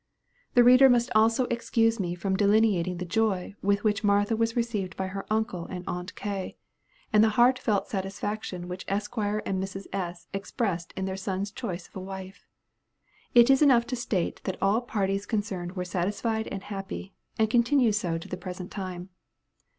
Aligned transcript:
The 0.55 0.63
reader 0.63 0.89
must 0.89 1.11
also 1.13 1.45
excuse 1.51 1.99
me 1.99 2.15
from 2.15 2.35
delineating 2.35 2.97
the 2.97 3.05
joy 3.05 3.53
with 3.61 3.83
which 3.83 4.03
Martha 4.03 4.35
was 4.35 4.55
received 4.55 4.97
by 4.97 5.05
her 5.05 5.27
uncle 5.29 5.67
and 5.67 5.85
aunt 5.87 6.15
K.; 6.15 6.57
and 7.13 7.23
the 7.23 7.29
heartfelt 7.37 7.87
satisfaction 7.87 8.67
which 8.67 8.83
Esquire 8.87 9.43
and 9.45 9.61
Mrs. 9.63 9.85
S. 9.93 10.27
expressed 10.33 10.91
in 10.97 11.05
their 11.05 11.15
son's 11.17 11.51
choice 11.51 11.87
of 11.87 11.95
a 11.95 11.99
wife. 11.99 12.47
It 13.35 13.51
is 13.51 13.61
enough 13.61 13.85
to 13.85 13.95
state 13.95 14.41
that 14.45 14.57
all 14.59 14.81
parties 14.81 15.27
concerned 15.27 15.73
were 15.75 15.85
satisfied 15.85 16.47
and 16.47 16.63
happy, 16.63 17.13
and 17.37 17.47
continue 17.47 17.91
so 17.91 18.17
to 18.17 18.27
the 18.27 18.37
present 18.37 18.71
time. 18.71 19.09